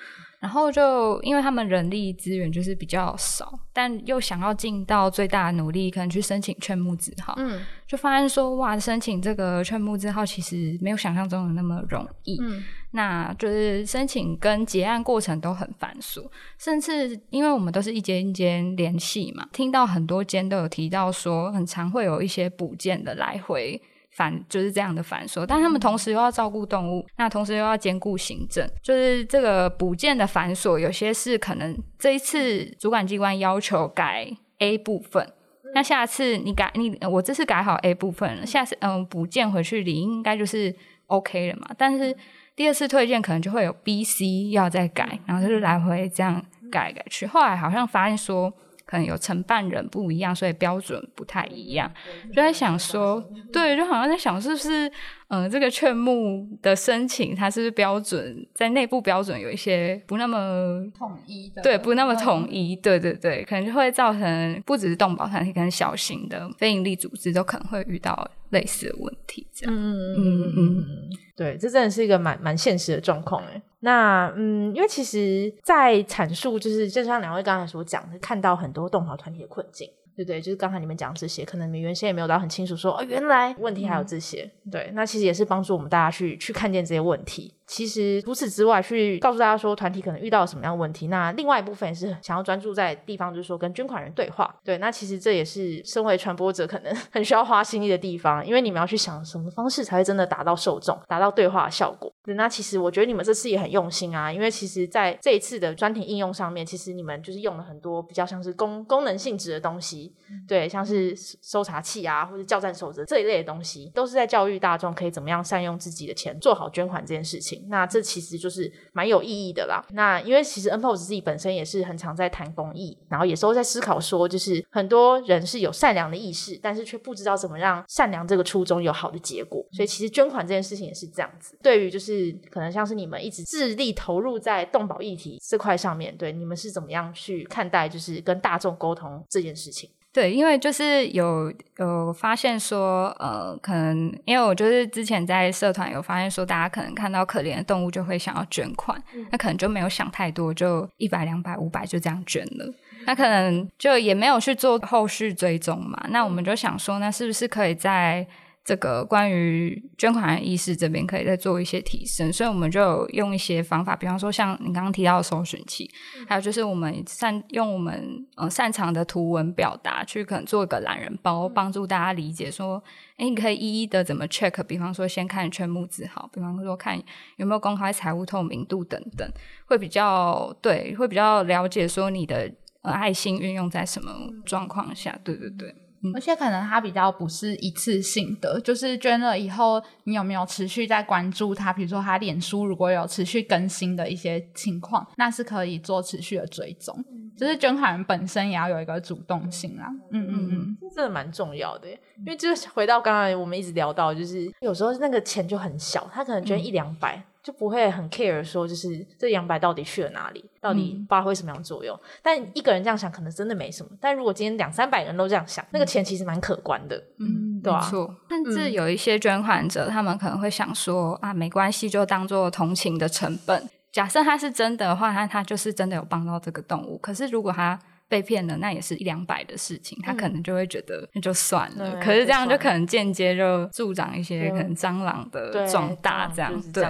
[0.45, 12.39] 然后就因为他们人力资源就是比较少，但又想要尽到最大的努力，可能去申请劝募字号，嗯就发现说哇，申请这个劝募字号其实没有想象中的那么容易。
[12.43, 16.29] 嗯那就是申请跟结案过程都很繁琐，
[16.59, 23.81] 甚至因为我们都是一间一间联系嘛，听到很多间都有提到说，很常会有一些补件的来回
[24.15, 25.45] 繁，就是这样的繁琐。
[25.47, 35.29] 但他们同时又要照顾动物，那同时又要兼顾行政，就是这个补件的繁琐，有些是可能这一次主管机关要求改 A 部分。
[35.75, 40.73] 那下次你改你我这次改好 A 部分了，下次嗯补件回去理应该就是
[41.09, 41.67] OK 了嘛。
[41.77, 42.17] 但是
[42.55, 47.27] 第二次推荐可能就会有 B、C 要再改，然后就是来回这样改来改去。
[47.27, 48.53] 后来好像发现说，
[48.87, 51.91] 可能有承办人不一样，所以标准不太一样。
[52.29, 54.91] 就在想说，对，就好像在想是不是，
[55.29, 69.75] 嗯、这个劝募的申请它是不是标准在内部标准有一些不那么统一的，对，不那么统一，对对对，可能就会造成不只是动保团体，可能小型的非营利组织都可能会遇到类似的问题，这样。
[69.75, 70.55] 嗯嗯嗯。
[70.57, 70.94] 嗯嗯，
[71.37, 73.61] 对，这真的是一个蛮蛮现实的状况哎。
[73.81, 79.91] 那嗯，因为其实，在阐述就是就像两位刚才所讲的，看到很多动画团体的困境。
[80.17, 84.51] 对不对，就是刚才你们讲这些，可能你们原先也没有到很清楚说，哦，原来问题还有这些。
[84.71, 87.55] 对，那其实也是帮助我们大家去去看见这些问题。
[87.67, 91.09] 其实除此之外，去告诉大家说团体可能遇到了什么样的问题。
[91.09, 94.55] 那另外一部分也是想要专注在地方，就是说跟捐款人对话。
[94.63, 102.13] 对，那其实这也是身为传播者可能 很需要花心力的地方，因为你们要去想什么方式才会真的达到受众，达到对话的效果。
[102.25, 110.15] 对，那其实我觉得你们这次也很用心啊，因为其实在这一次的专题应用上面，其实你们就是用了很多比较像是功功能性质的东西，
[110.49, 117.67] 对，像是搜查器啊或者教战守则这一类的东西，都是在教育大众可以怎么样善用自己的钱，做好捐款这件事情。
[117.69, 119.85] 那这其实就是蛮有意义的啦。
[119.91, 129.63] 那因为其实 NPOS 自己本身也是很常在谈公益，然后也是会在思考说，就是很多人是有善良的意识，但是却不知道怎么让善良这个初衷有好的结果。
[129.73, 131.59] 所以其实捐款这件事情也是这样子。
[131.63, 132.14] 对于就是
[132.51, 139.91] 可能像是你们一直致力投入在动保议题这块上面，对你们是怎么样去看待就是跟大众沟通这件事情？
[140.13, 148.97] 对，因为就是有有发现说，呃，可能因为我就是之前在社团有发现说，大家可能看到可怜的动物就会想要捐款，
[149.33, 152.73] 那可能就没有想太多，就一百、两百、五百就这样捐了。
[153.07, 156.07] 那可能就也没有去做后续追踪嘛。
[156.11, 158.25] 那我们就想说，那是不是可以在
[158.65, 162.33] 这个关于捐款的意识这边可以再做一些提升？
[162.33, 165.91] 所以我们就有用一些方法，比方说像你刚刚提到的搜寻器，
[166.27, 172.83] 还有就是我们擅用我们呃擅长的图文表达去可能做一个懒人包，帮助大家理解说，
[173.19, 176.99] 哎，你可以一一的怎么 check，比方说先看全募字号，比方说看
[177.37, 179.31] 有没有公开财务透明度等等，
[179.67, 182.51] 会比较对，会比较了解说你的
[182.81, 184.11] 呃爱心运用在什么
[184.47, 185.75] 状况下，对对对。
[186.15, 191.73] 而且可能它比较不是一次性的，就是捐了以后，你有没有持续在关注它？
[191.73, 197.05] 比如说它脸书如果有持续更新的一些情况，那是可以做持续的追踪。
[197.37, 199.89] 就是捐款人本身也要有一个主动性啦。
[200.13, 211.97] 嗯嗯嗯，这真的蛮重要的耶，因为就是回到刚才我们一直聊到，就是有时候那个钱就很小，他可能捐一两百、就不会很 care 说，就是这两百到底去了哪里，到底发挥什么样的作用。
[212.23, 213.93] 但一个人这样想，可能真的没什么。
[214.01, 216.97] 但如果今天两三百人都这样想，那个钱其实蛮可观的。
[217.19, 223.69] 嗯，对啊错，甚至有一些捐款者，他们可能会想说啊，没关系，就当做同情的成本。
[223.93, 226.97] 假设他是真的话，那他就是真的有帮到这个动物。
[226.97, 231.93] 可是如果他被骗了，那也是一两百的事情，他可能就会觉得那就算了。
[231.93, 236.83] 对可是这样就可能间接就助长一些可能蟑螂的，壮大，这样子。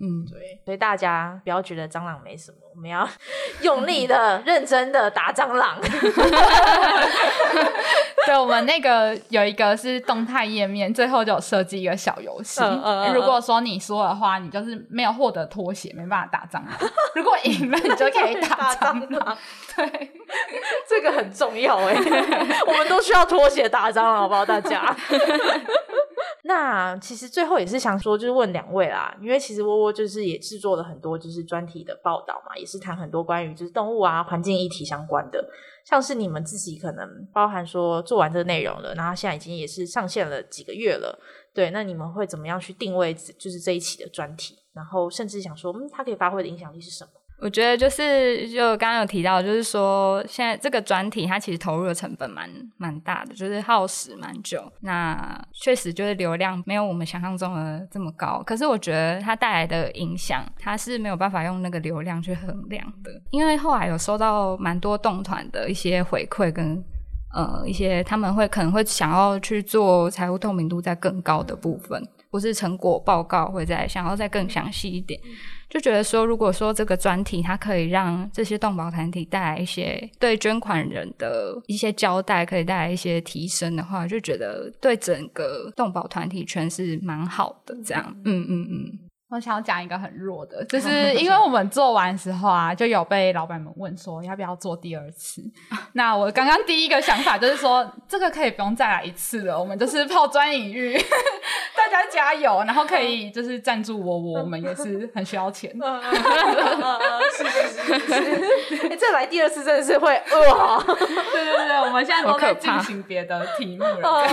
[0.00, 3.08] 嗯，对，所以大家不要觉得蟑螂没什么，我们要
[3.62, 5.78] 用力的、认真的打蟑螂。
[8.26, 12.60] 对，我们那个有一个是动态页面，最后就有设计一个小游戏。
[12.62, 16.74] 嗯嗯嗯如果说你说的话，你就是没有获得拖鞋，没办法打蟑螂；
[17.14, 19.36] 如果赢了，你就可以打蟑螂。
[19.76, 20.12] 对，
[20.88, 21.94] 这个很重要哎，
[22.66, 24.44] 我们都需要拖鞋打蟑螂，好不好？
[24.44, 24.94] 大家。
[26.46, 35.42] 那其实最后也是想说，就是问两位啦，因为其实窝窝就是也制作了很多就是专题的报道嘛，也是谈很多关于就是动物啊环境议题相关的，
[35.84, 41.18] 像是你们自己可能包含说做完这个内容了，然后现在已经也是上线了几个月了，
[41.52, 47.10] 对，那你们会怎么样去定位就是这一期的专题，然后甚至想说，嗯，它可以发挥的影响力是什么？
[47.40, 54.72] 我觉得就是就刚刚有提到，就是说现在这个专题它其实投入的成本蛮蛮大的，就是耗时蛮久。
[54.80, 63.10] 那确实就是流量没有我们想象中的这么高，可是我觉得它带来的影响，它是没有办法用那个流量去衡量的。
[63.30, 66.82] 因为后来有收到蛮多动团的一些回馈跟
[67.34, 72.02] 呃一些他们会可能会想要去做财务透明度在更高的部分。
[72.30, 75.20] 不是成果报告，会再想要再更详细一点，
[75.74, 87.76] 就觉得说，如果说这个专题它可以让这些动保团体带来一些对捐款人的一些交代，可以带来一些提升的话，就觉得对整个动保团体圈是蛮好的。
[87.84, 88.98] 这样，嗯嗯嗯。
[89.34, 95.42] 我想要讲一个很弱的，就 是因为我们做完时候啊，就有被老板们问说要不要做第二次。
[95.94, 105.72] 那我刚刚第一个想法就是说，这个可以不用再来一次了，我们就是抛砖引玉，大家加油，然后可以就是赞助我，我们也是 很需要钱。
[107.32, 110.14] 是是是是，哎，再来第二次真的是会
[110.48, 110.82] 哇！
[110.86, 114.26] 对对对，我们现在都在进行别的题目了。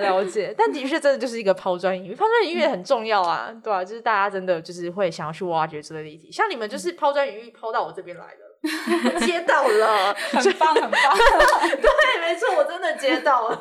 [0.00, 3.50] 了解，但的确真的就是一个抛砖引玉，抛砖引玉很重要啊。
[3.62, 13.60] 对啊，就是大家真的就是会想要去挖掘这个议题，像你们就是抛砖引玉抛到我这边来了， 接到了，很棒很棒，对，没错，我真的接到了，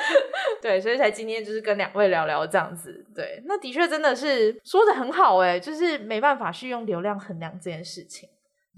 [0.60, 8.28] 对，所以才今天就是跟两位聊聊这样子，对，那的确真的是说的很好哎，就是没办法去用流量衡量这件事情。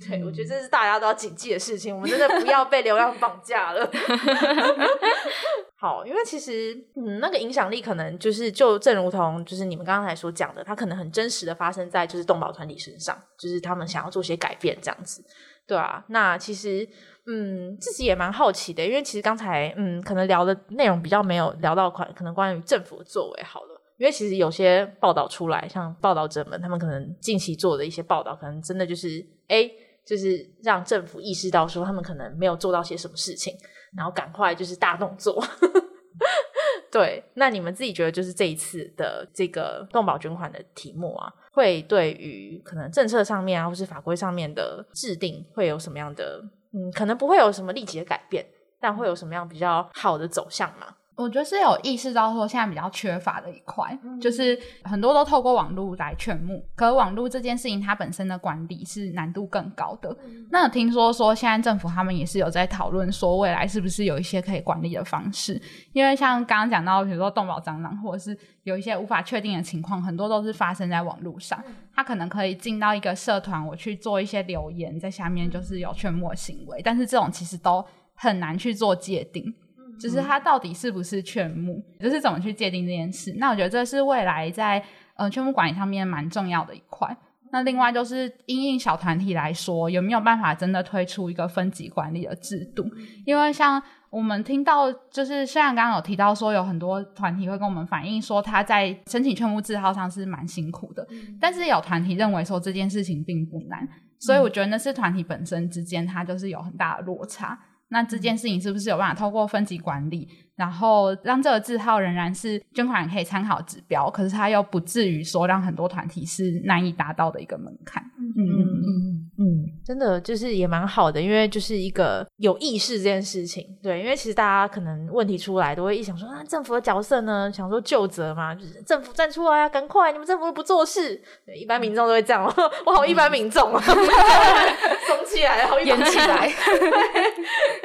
[0.09, 1.95] 对，我觉得这是大家都要谨记的事情。
[1.95, 3.91] 我们真的不要被流量绑架了。
[5.77, 15.25] 好，因为其实嗯，那个影响力可能就是就正如同就是你们刚刚才所讲的，它可能很真实的发生在就是动保团体身上，就是他们想要做些改变这样子，
[15.67, 16.05] 对啊。
[16.09, 16.89] 那其实
[17.27, 29.69] 嗯，自己也蛮好奇的，因为其实刚才嗯，可能聊的内容比较没有聊到款可能关于政府的作为好了，因为其实有些报道出来，像报道者们他们可能近期做的一些报道，可能真的就是哎。
[30.05, 33.57] 就是让政府意识到说他们可能没有做到些什么事情，
[33.97, 35.43] 然后赶快就是大动作。
[36.91, 46.43] 对，那你们自己觉得就是这一次的这个动保捐款的题目啊，会对于可能政策上面啊，或是法规上面的制定会有什么样的？
[46.75, 48.47] 嗯，可能不会有什么立即的改变，
[48.79, 50.95] 但会有什么样比较好的走向吗？
[51.15, 60.17] 我觉得是有意识到说现在比较缺乏的一块，就是很多都透过网络来劝募，可网络这件事情它本身的管理是难度更高的。
[60.51, 65.61] 那听说说现在政府他们也是有在讨论说未来是不是有一些可以管理的方式，
[65.93, 71.63] 因为像刚刚讲到，比如说动保蟑螂或者是有一些无法确定的情况，很多都是发生在网络上，
[71.95, 77.85] 它可能可以进到一个社团，我去做一些留言，在下面就是有劝募行为，但是这种其实都
[78.15, 79.55] 很难去做界定。
[80.03, 83.33] 就是它到底是不是劝募，就是怎么去界定这件事？
[83.39, 84.83] 那我觉得这是未来在
[85.15, 87.17] 呃劝募管理上面蛮重要的一块。
[87.53, 92.83] 那另外就是因应小团体来说，有没有办法真的推出一个分级管理的制度？
[93.27, 101.07] 因为像我们听到，就是虽然刚刚有提到说有很多团体会跟我们反映说他在申请劝募字号上是蛮辛苦的，
[101.39, 103.87] 但是有团体认为说这件事情并不难，
[104.19, 107.59] 所以我觉得那是团体本身之间它就是有很大的落差。
[107.93, 110.27] 那这件事情是不是有办法透过分级管理，
[110.57, 118.03] 然后让这个字号仍然是捐款可以参考指标，可是它又不至于说让很多团体是难以达到的一个门槛？
[118.19, 119.45] 嗯嗯嗯嗯，
[119.85, 123.67] 真的就是也蛮好的，因为就是一个有意识这件事情。
[123.83, 131.21] 对，因为其实大家可能问题出来都会一想说啊，政府的角色呢，想说就责嘛，就是政府站出来啊，赶快，你们政府又不做事。
[131.55, 132.45] 一般民众都会这样，
[132.87, 133.83] 我好一般民众啊，
[135.07, 136.49] 怂起来，好演起来。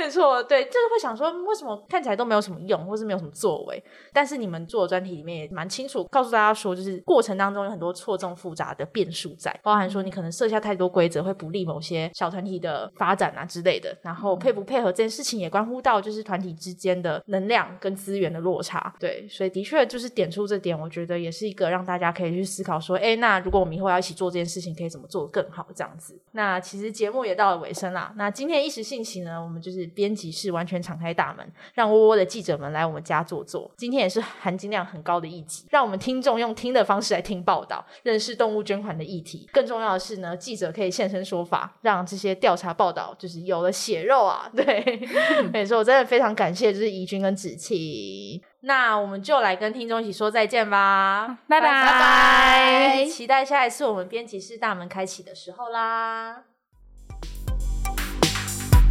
[0.08, 3.84] 没错，对，就是会想说，为什么看起来都没有什么用，或是没有什么作为？
[4.14, 13.94] 但是你们做的专题里面也蛮清楚，告诉大家说，就是过程当中有很多错综复杂的变数在，包含说你可能设下太多规则，会不利某些小团体的发展啊之类的。
[14.02, 18.96] 然后配不配合这件事情，也关乎到就是团体之间的能量跟资源的落差。
[18.98, 25.68] 对，所以的确就是点出这点，我觉得也是一个让大家可以去思考说，哎，那如果我们以后要一起做这件事情，可以怎么做更好？
[25.76, 26.18] 这样子。
[26.32, 28.14] 那其实节目也到了尾声啦。
[28.16, 29.86] 那今天一时兴起呢，我们就是。
[29.98, 33.72] 编辑室完全敞开大门，让窝窝的记者们来我们家坐坐。
[33.78, 39.50] 今天也是含金量很高的一集，让我们听众用听的方式来听报道，认识动物捐款的议题。
[39.52, 44.48] 更重要的是呢，记者可以现身说法，让这些调查报道就是有了血肉啊。
[44.56, 45.08] 对，
[45.52, 48.44] 没错，我真的非常感谢，就是怡君跟子琪。
[48.62, 56.44] 那我们就来跟听众一起说再见吧，拜拜拜拜，期待下一次我们编辑室大门开启的时候啦。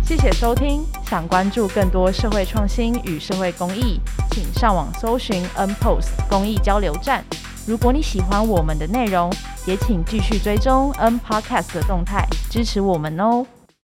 [0.07, 4.01] 谢谢收听，想关注更多社会创新与社会公益，
[4.31, 7.25] 请上网搜寻 N Post 公益交流站。
[7.67, 9.29] 如果你喜欢我们的内容，
[9.67, 13.45] 也请继续追踪 N Podcast 的动态，支持我们哦。